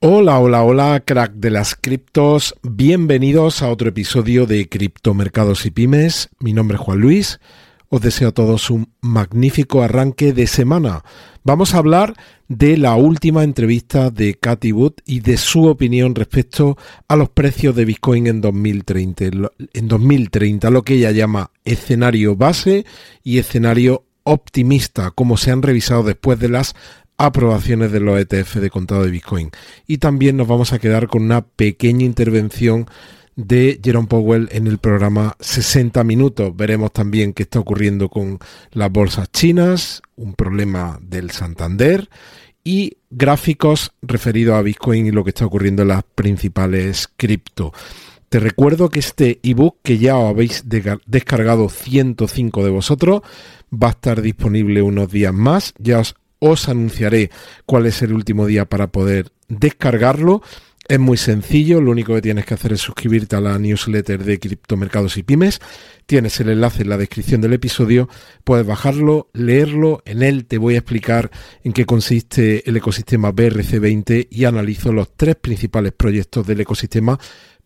[0.00, 2.54] Hola, hola, hola, crack de las criptos.
[2.62, 6.28] Bienvenidos a otro episodio de Criptomercados y Pymes.
[6.38, 7.40] Mi nombre es Juan Luis.
[7.88, 11.02] Os deseo a todos un magnífico arranque de semana.
[11.42, 12.14] Vamos a hablar
[12.46, 16.78] de la última entrevista de Cathy Wood y de su opinión respecto
[17.08, 19.24] a los precios de Bitcoin en 2030,
[19.72, 22.86] en 2030, lo que ella llama escenario base
[23.24, 26.76] y escenario optimista, como se han revisado después de las
[27.18, 29.50] aprobaciones de los ETF de contado de Bitcoin.
[29.86, 32.86] Y también nos vamos a quedar con una pequeña intervención
[33.34, 36.56] de Jerome Powell en el programa 60 minutos.
[36.56, 38.38] Veremos también qué está ocurriendo con
[38.72, 42.08] las bolsas chinas, un problema del Santander
[42.64, 47.72] y gráficos referidos a Bitcoin y lo que está ocurriendo en las principales cripto.
[48.28, 50.64] Te recuerdo que este ebook que ya os habéis
[51.06, 53.22] descargado 105 de vosotros
[53.72, 55.72] va a estar disponible unos días más.
[55.78, 57.30] Ya os os anunciaré
[57.66, 60.42] cuál es el último día para poder descargarlo.
[60.88, 64.38] Es muy sencillo, lo único que tienes que hacer es suscribirte a la newsletter de
[64.38, 65.60] Criptomercados y Pymes.
[66.06, 68.08] Tienes el enlace en la descripción del episodio,
[68.42, 71.30] puedes bajarlo, leerlo, en él te voy a explicar
[71.62, 77.18] en qué consiste el ecosistema BRC20 y analizo los tres principales proyectos del ecosistema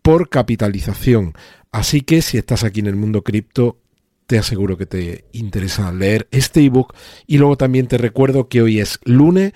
[0.03, 1.35] por capitalización.
[1.71, 3.82] Así que si estás aquí en el mundo cripto,
[4.27, 6.95] te aseguro que te interesa leer este ebook.
[7.27, 9.53] Y luego también te recuerdo que hoy es lunes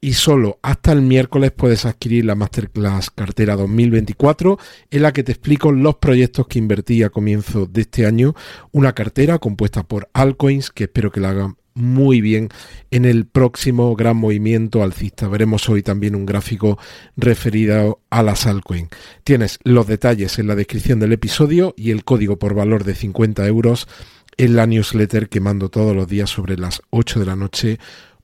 [0.00, 4.58] y solo hasta el miércoles puedes adquirir la Masterclass Cartera 2024
[4.90, 8.34] en la que te explico los proyectos que invertí a comienzo de este año.
[8.70, 12.48] Una cartera compuesta por altcoins que espero que la hagan muy bien
[12.90, 15.28] en el próximo gran movimiento alcista.
[15.28, 16.78] Veremos hoy también un gráfico
[17.16, 18.88] referido a las altcoins.
[19.24, 23.46] Tienes los detalles en la descripción del episodio y el código por valor de 50
[23.46, 23.88] euros
[24.36, 27.78] en la newsletter que mando todos los días sobre las 8 de la noche,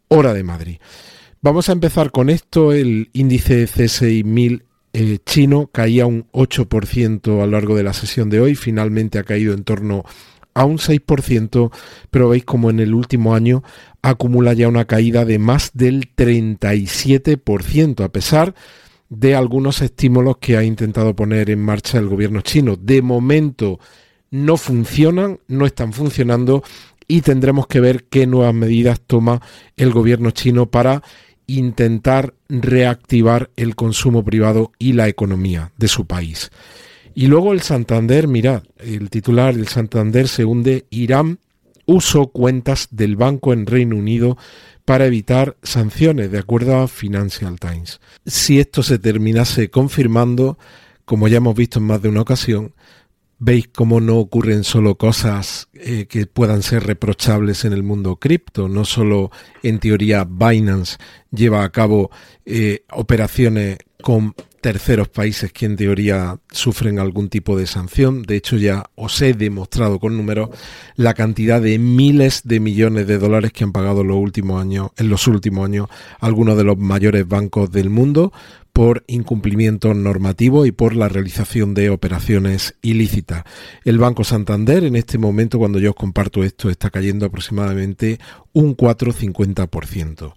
[0.09, 0.77] hora de Madrid.
[1.41, 2.73] Vamos a empezar con esto.
[2.73, 4.65] El índice CSI 1000
[4.97, 8.55] eh, chino caía un 8% a lo largo de la sesión de hoy.
[8.55, 11.73] Finalmente ha caído en torno a un 6%,
[12.11, 13.65] pero veis como en el último año
[14.03, 18.55] acumula ya una caída de más del 37%, a pesar
[19.09, 22.77] de algunos estímulos que ha intentado poner en marcha el gobierno chino.
[22.77, 23.81] De momento,
[24.31, 26.63] no funcionan, no están funcionando
[27.07, 29.41] y tendremos que ver qué nuevas medidas toma
[29.77, 31.03] el gobierno chino para
[31.47, 36.51] intentar reactivar el consumo privado y la economía de su país.
[37.15, 41.39] Y luego el Santander, mirad, el titular del Santander se hunde, Irán
[41.87, 44.37] usó cuentas del banco en Reino Unido
[44.85, 48.01] para evitar sanciones, de acuerdo a Financial Times.
[48.27, 50.59] Si esto se terminase confirmando,
[51.05, 52.73] como ya hemos visto en más de una ocasión,
[53.39, 58.69] veis cómo no ocurren solo cosas eh, que puedan ser reprochables en el mundo cripto,
[58.69, 59.31] no solo
[59.63, 60.99] en teoría Binance
[61.31, 62.11] lleva a cabo
[62.45, 64.35] eh, operaciones con
[64.65, 68.23] terceros países que en teoría sufren algún tipo de sanción.
[68.23, 70.49] De hecho, ya os he demostrado con números
[70.97, 75.11] la cantidad de miles de millones de dólares que han pagado los últimos años, en
[75.11, 78.33] los últimos años algunos de los mayores bancos del mundo
[78.75, 83.45] por incumplimiento normativo y por la realización de operaciones ilícitas.
[83.85, 88.19] El Banco Santander en este momento, cuando yo os comparto esto, está cayendo aproximadamente
[88.53, 90.35] un 4,50%.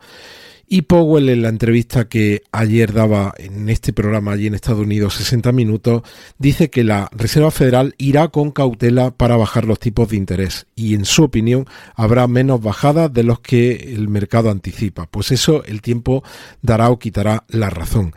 [0.69, 5.13] Y Powell en la entrevista que ayer daba en este programa allí en Estados Unidos
[5.13, 6.01] 60 minutos,
[6.39, 10.93] dice que la Reserva Federal irá con cautela para bajar los tipos de interés y
[10.93, 15.07] en su opinión habrá menos bajadas de los que el mercado anticipa.
[15.09, 16.21] Pues eso el tiempo
[16.61, 18.13] dará o quitará la razón.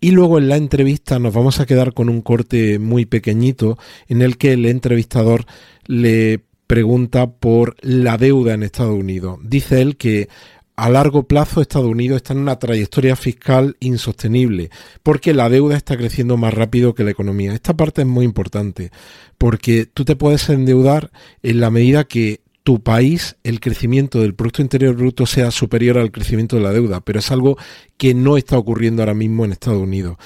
[0.00, 3.78] Y luego en la entrevista nos vamos a quedar con un corte muy pequeñito
[4.08, 5.46] en el que el entrevistador
[5.86, 9.38] le pregunta por la deuda en Estados Unidos.
[9.42, 10.28] Dice él que
[10.76, 14.70] a largo plazo Estados Unidos está en una trayectoria fiscal insostenible
[15.02, 17.54] porque la deuda está creciendo más rápido que la economía.
[17.54, 18.90] Esta parte es muy importante
[19.38, 21.10] porque tú te puedes endeudar
[21.42, 26.10] en la medida que tu país, el crecimiento del Producto Interior Bruto sea superior al
[26.10, 27.58] crecimiento de la deuda, pero es algo
[27.98, 30.16] que no está ocurriendo ahora mismo en Estados Unidos.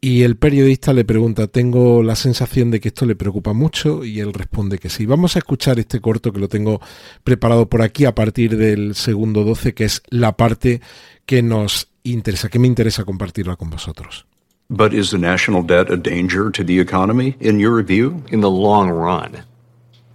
[0.00, 4.20] Y el periodista le pregunta, tengo la sensación de que esto le preocupa mucho y
[4.20, 5.06] él responde que sí.
[5.06, 6.80] Vamos a escuchar este corto que lo tengo
[7.24, 10.80] preparado por aquí a partir del segundo 12, que es la parte
[11.24, 14.26] que nos interesa, que me interesa compartirla con vosotros.
[14.68, 18.24] But is the national debt a danger to the economy, in your view?
[18.30, 19.44] In the long run,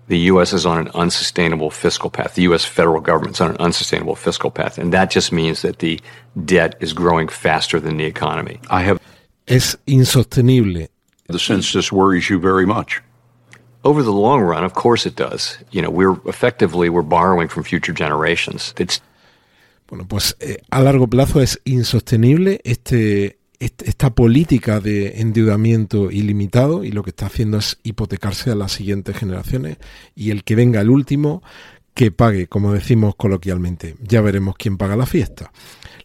[0.09, 0.53] the U.S.
[0.53, 2.35] is on an unsustainable fiscal path.
[2.35, 2.65] The U.S.
[2.65, 6.01] federal government's on an unsustainable fiscal path, and that just means that the
[6.45, 8.59] debt is growing faster than the economy.
[8.69, 8.99] I have
[9.45, 10.89] es insostenible.
[11.27, 13.01] The census worries you very much.
[13.83, 15.57] Over the long run, of course it does.
[15.71, 18.73] You know, we're effectively we're borrowing from future generations.
[18.77, 19.01] It's
[19.87, 26.91] bueno, pues eh, a largo plazo es insostenible este esta política de endeudamiento ilimitado y
[26.91, 29.77] lo que está haciendo es hipotecarse a las siguientes generaciones
[30.15, 31.43] y el que venga el último
[31.93, 33.97] que pague, como decimos coloquialmente.
[34.01, 35.51] Ya veremos quién paga la fiesta.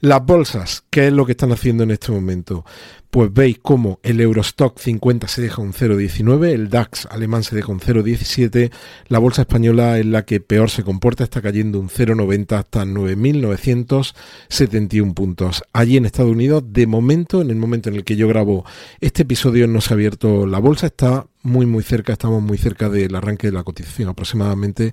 [0.01, 2.67] Las bolsas, ¿qué es lo que están haciendo en este momento?
[3.11, 7.73] Pues veis cómo el Eurostock 50 se deja un 0,19, el DAX alemán se deja
[7.73, 8.71] un 0,17,
[9.09, 15.15] la bolsa española es la que peor se comporta, está cayendo un 0,90 hasta 9.971
[15.15, 15.63] puntos.
[15.73, 18.67] Allí en Estados Unidos, de momento, en el momento en el que yo grabo
[19.01, 22.89] este episodio, no se ha abierto la bolsa, está muy muy cerca, estamos muy cerca
[22.89, 24.93] del arranque de la cotización, aproximadamente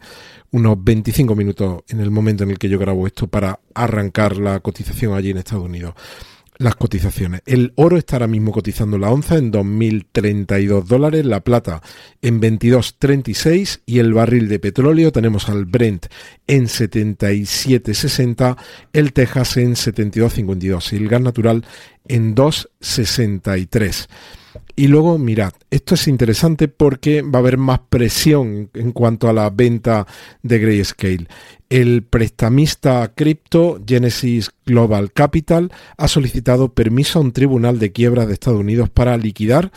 [0.51, 4.59] unos 25 minutos en el momento en el que yo grabo esto para arrancar la
[4.59, 5.95] cotización allí en Estados Unidos.
[6.57, 7.41] Las cotizaciones.
[7.45, 11.81] El oro está ahora mismo cotizando la onza en 2.032 dólares, la plata
[12.21, 16.05] en 22.36 y el barril de petróleo tenemos al Brent
[16.45, 18.57] en 77.60,
[18.93, 21.65] el Texas en 72.52 y el gas natural
[22.07, 24.07] en 2.63.
[24.75, 29.33] Y luego, mirad, esto es interesante porque va a haber más presión en cuanto a
[29.33, 30.07] la venta
[30.41, 31.27] de Grayscale.
[31.73, 38.33] El prestamista cripto Genesis Global Capital ha solicitado permiso a un tribunal de quiebra de
[38.33, 39.71] Estados Unidos para liquidar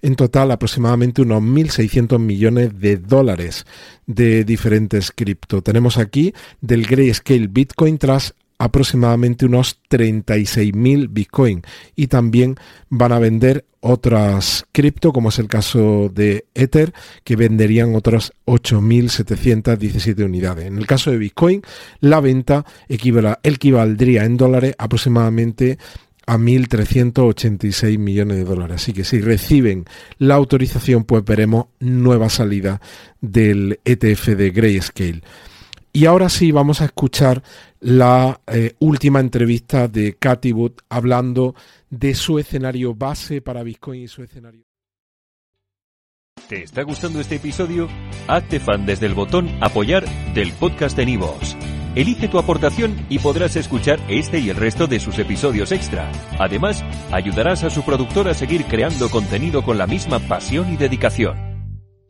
[0.00, 3.66] en total aproximadamente unos 1.600 millones de dólares
[4.06, 5.60] de diferentes cripto.
[5.60, 6.32] Tenemos aquí
[6.62, 11.60] del Grayscale Bitcoin tras aproximadamente unos 36.000 Bitcoin
[11.94, 12.56] y también
[12.88, 16.94] van a vender otras cripto, como es el caso de Ether,
[17.24, 20.64] que venderían otras 8.717 unidades.
[20.64, 21.60] En el caso de Bitcoin,
[22.00, 25.76] la venta equivaldría en dólares aproximadamente
[26.26, 28.76] a 1.386 millones de dólares.
[28.76, 29.84] Así que si reciben
[30.16, 32.80] la autorización, pues veremos nueva salida
[33.20, 35.20] del ETF de Grayscale.
[35.96, 37.40] Y ahora sí vamos a escuchar
[37.78, 41.54] la eh, última entrevista de Cathy Wood hablando
[41.88, 44.64] de su escenario base para Bitcoin y su escenario.
[46.48, 47.88] ¿Te está gustando este episodio?
[48.26, 50.04] Hazte fan desde el botón apoyar
[50.34, 51.56] del podcast de Nivos.
[51.94, 56.10] Elige tu aportación y podrás escuchar este y el resto de sus episodios extra.
[56.40, 56.82] Además,
[57.12, 61.43] ayudarás a su productor a seguir creando contenido con la misma pasión y dedicación.